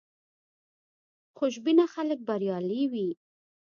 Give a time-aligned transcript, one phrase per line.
[1.37, 3.09] خوشبینه خلک بریالي وي.